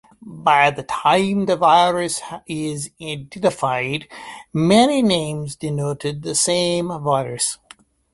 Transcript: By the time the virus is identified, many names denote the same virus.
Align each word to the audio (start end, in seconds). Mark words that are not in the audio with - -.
By 0.25 0.71
the 0.71 0.81
time 0.81 1.45
the 1.45 1.55
virus 1.55 2.21
is 2.47 2.89
identified, 2.99 4.07
many 4.51 5.03
names 5.03 5.55
denote 5.55 5.99
the 6.23 6.33
same 6.33 6.87
virus. 6.87 7.59